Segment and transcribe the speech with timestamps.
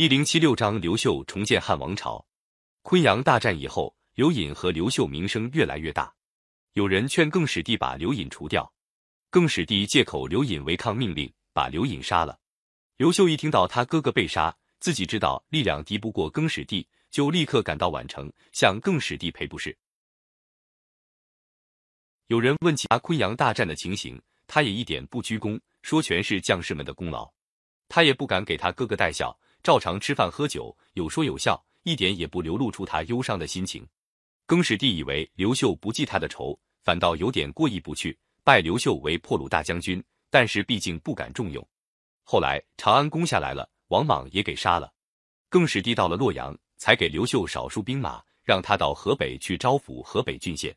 [0.00, 2.26] 一零七六章刘秀重建汉王朝。
[2.80, 6.10] 昆阳大战以后，刘隐和刘秀名声越来越大。
[6.72, 8.72] 有人劝更始帝把刘隐除掉，
[9.28, 12.40] 更始帝借口刘隐违抗命令，把刘隐杀了。
[12.96, 19.76] 刘秀一听到他哥哥被杀，自己知道力量敌不过更始帝，就立刻赶到宛城向更始帝赔不是。
[22.28, 27.30] 有人问起他昆阳大战的情形，他也一点不居功，说全是将士们的功劳。
[27.86, 29.38] 他也不敢给他哥哥带孝。
[29.62, 33.86] 照常吃饭喝酒，有说有笑，一点也不流露出他忧伤的心情。
[34.46, 40.02] 更始帝以为刘秀不记他的仇，反倒有点过意不去，拜刘秀为破虏大将军。
[40.32, 41.68] 但是毕竟不敢重用。
[42.22, 44.92] 后来长安攻下来了，王莽也给杀了。
[45.48, 50.72] 更始帝到了洛阳，才给刘秀少数兵马，让他到河北去招抚河北郡县。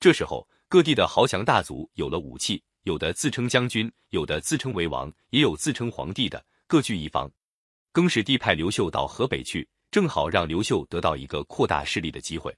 [0.00, 7.30] 这时候各地的豪强大族有了武器，有的自称将军，有的自称为王，也有自称皇帝的，各据一方。
[7.96, 12.54] 更始帝派刘秀到河北去，正好让刘秀得到一个扩大势力的机会。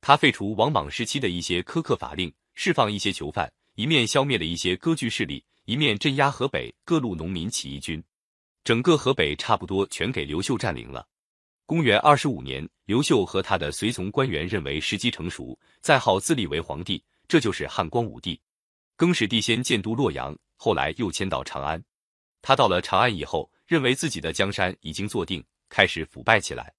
[0.00, 8.02] 他废除王莽时期的一些苛刻法令，释放一些囚犯，一面消灭了一些割据势力，一面镇压河北各路农民起义军。
[8.64, 11.06] 整个河北差不多全给刘秀占领了。
[11.64, 18.40] 公元二十五年，刘秀和他的随从官员认为时机成熟，再号自立为皇帝，这就是汉光武帝。
[18.96, 21.80] 更始帝先建都洛阳，后来又迁到长安。
[22.44, 23.48] 他到了长安以后。
[23.72, 26.74] 认为自己的江山已经坐定，开始腐败起来。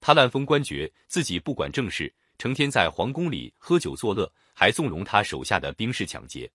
[0.00, 6.50] 他滥封官爵，自己不管政事，成天在皇宫里喝酒作乐，还纵容他手下的兵士抢劫。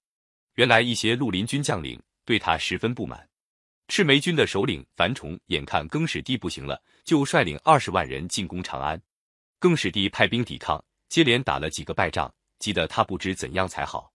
[0.56, 3.26] 原来一些绿林军将领对他十分不满。
[3.88, 9.02] 赤眉军的首领樊崇眼看更始帝不行了，就率领二十万人进攻长安。
[9.58, 12.30] 更始帝派兵抵抗，接连打了几个败仗，
[12.60, 14.12] 急得他不知怎样才好。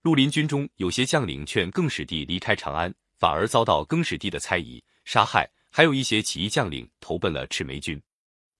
[0.00, 4.82] 绿林军中有些将领劝更始帝离开长安，反而遭到更始帝的猜疑。
[5.04, 8.00] 杀害，还有一些起义将领投奔了赤眉军。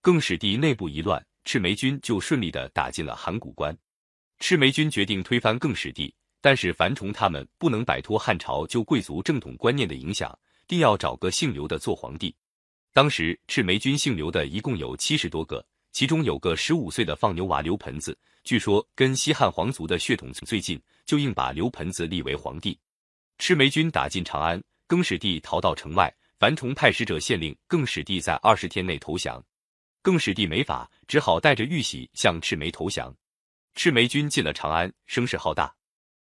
[0.01, 3.77] 更始帝内部一乱，赤眉军就顺利的打进了函谷关。
[4.39, 10.37] 赤眉军决定推翻更始帝，但是樊崇他们不能摆脱汉朝旧贵族正统观念的影响，
[10.67, 12.35] 定要找个姓刘的做皇帝。
[12.93, 22.79] 当时赤眉军姓刘的一共有七十多个，其中有个十五岁的放牛娃刘盆子，据说跟西汉皇族的血统最近，就硬把刘盆子立为皇帝。
[23.39, 26.13] 赤眉军打进长安，更始帝逃到城外。
[26.41, 29.45] 樊崇派使者县令更始帝在二十天内投降，
[30.01, 33.15] 更始帝没法，只好带着玉玺向赤眉投降。
[33.75, 35.71] 赤眉军进了长安，声势浩大，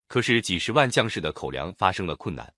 [0.06, 2.54] 可是几十万将士的口粮发生了困难，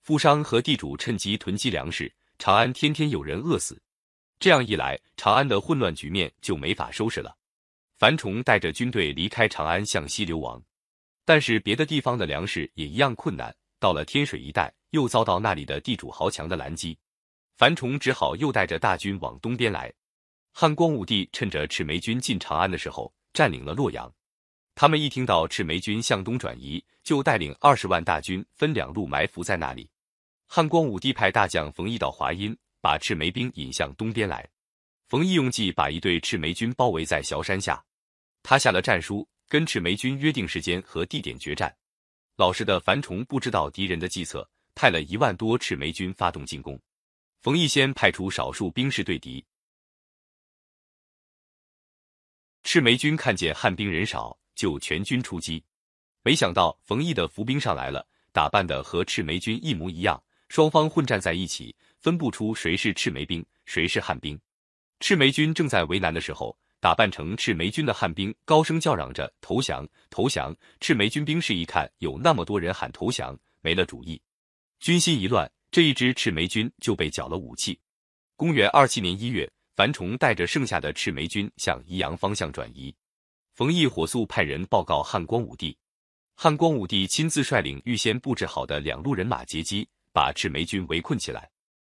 [0.00, 3.78] 富商和地主趁机囤积粮食，长安天天有人饿死。
[4.38, 7.36] 这样一来，长安的混乱局面就没法收拾了。
[7.98, 10.64] 樊崇带着军队离开长安，向西流亡，
[11.26, 13.54] 但是别的地方的粮食也一样困难。
[13.78, 16.96] 到了天水一带，又遭到那里的地主豪强的拦击，
[17.56, 19.92] 樊崇只好又带着大军往东边来。
[20.52, 24.08] 汉光武帝趁着赤眉军进长安的时候，占领了洛阳。
[24.76, 29.90] 他们一听到赤眉军向东转移，就带领二十万大军分两路埋伏在那里。
[30.46, 34.48] 汉光武帝派大将冯异到华阴，把赤眉兵引向东边来。
[35.08, 37.84] 冯异用计把一队赤眉军包围在小山下，
[38.44, 41.76] 他下了战书，跟赤眉军约定时间和地点决战。
[42.36, 46.80] 老实的樊崇不知道敌人的计策，派了一万多赤眉军发动进攻。
[47.40, 49.44] 冯异先派出少数兵士对敌。
[52.62, 55.62] 赤眉军看见汉兵人少，就全军出击。
[56.22, 64.40] 没想到冯异的伏兵上来了，打扮的和赤眉军一模一样，双方混战在一起，分不出谁是赤眉兵，谁是汉兵。
[65.00, 66.56] 赤眉军正在为难的时候。
[66.80, 70.54] 打扮成赤眉军的汉兵高声叫嚷着投降，投降！
[70.80, 74.20] 赤眉军兵士一看有那么多人喊投降，没了主意，
[74.80, 77.80] 军心一乱，这一支赤眉军就被缴了武器。
[78.36, 82.94] 公元二七年一月，樊崇带着剩下的赤眉军向宜阳方向转移。
[83.54, 85.76] 冯异火速派人报告汉光武帝，
[86.34, 91.48] 汉光武帝亲自率领预先布置好的两路人马截击，把赤眉军围困起来。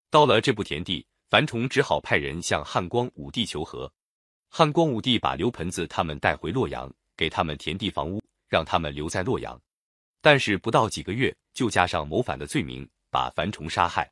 [0.09, 3.91] 到了这步田地，樊崇只好派人向汉光武帝求和。
[4.49, 9.59] 汉光武帝把刘盆子他们带回洛阳，给他们田地房屋，让他们留在洛阳。
[10.21, 14.07] 但是不到几个月，就加上谋反的罪名，把樊崇杀害。